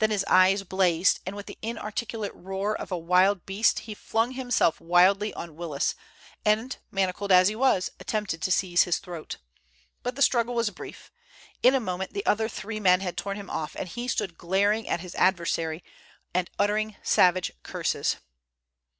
[0.00, 4.32] Then his eyes blazed, and with the inarticulate roar of a wild beast he flung
[4.32, 5.94] himself wildly on Willis,
[6.44, 9.36] and, manacled as he was, attempted to seize his throat.
[10.02, 11.12] But the struggle was brief.
[11.62, 14.88] In a moment the three other men had torn him off, and he stood glaring
[14.88, 15.84] at his adversary,
[16.34, 18.16] and uttering savage curses.